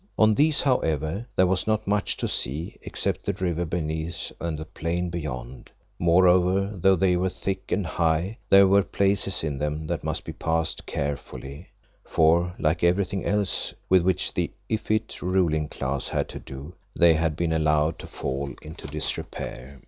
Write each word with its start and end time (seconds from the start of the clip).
On 0.17 0.33
these, 0.33 0.61
however, 0.61 1.27
there 1.35 1.45
was 1.45 1.67
not 1.67 1.85
much 1.85 2.17
to 2.17 2.27
see 2.27 2.75
except 2.81 3.23
the 3.23 3.33
river 3.33 3.65
beneath 3.65 4.31
and 4.41 4.57
the 4.57 4.65
plain 4.65 5.11
beyond, 5.11 5.69
moreover, 5.99 6.71
though 6.75 6.95
they 6.95 7.15
were 7.15 7.29
thick 7.29 7.71
and 7.71 7.85
high 7.85 8.39
there 8.49 8.65
were 8.67 8.81
places 8.81 9.43
in 9.43 9.59
them 9.59 9.85
that 9.85 10.03
must 10.03 10.23
be 10.25 10.33
passed 10.33 10.87
carefully, 10.87 11.67
for, 12.03 12.55
like 12.57 12.83
everything 12.83 13.25
else 13.25 13.75
with 13.89 14.01
which 14.01 14.33
the 14.33 14.49
effete 14.71 15.21
ruling 15.21 15.67
class 15.69 16.07
had 16.07 16.27
to 16.29 16.39
do, 16.39 16.73
they 16.95 17.13
had 17.13 17.35
been 17.35 17.53
allowed 17.53 17.99
to 17.99 18.07
fall 18.07 18.51
into 18.63 18.87
disrepair. 18.87 19.79